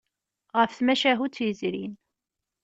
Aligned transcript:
Ɣef 0.57 0.71
tmacahut 0.77 1.41
yezrin. 1.43 1.93